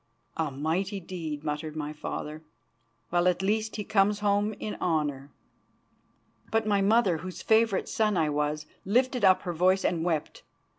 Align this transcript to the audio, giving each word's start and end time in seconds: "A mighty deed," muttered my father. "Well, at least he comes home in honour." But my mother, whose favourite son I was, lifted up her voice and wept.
"A 0.35 0.49
mighty 0.49 0.99
deed," 0.99 1.43
muttered 1.43 1.75
my 1.75 1.93
father. 1.93 2.41
"Well, 3.11 3.27
at 3.27 3.43
least 3.43 3.75
he 3.75 3.83
comes 3.83 4.21
home 4.21 4.53
in 4.53 4.73
honour." 4.81 5.29
But 6.49 6.65
my 6.65 6.81
mother, 6.81 7.17
whose 7.17 7.43
favourite 7.43 7.87
son 7.87 8.17
I 8.17 8.27
was, 8.31 8.65
lifted 8.83 9.23
up 9.23 9.43
her 9.43 9.53
voice 9.53 9.85
and 9.85 10.03
wept. 10.03 10.41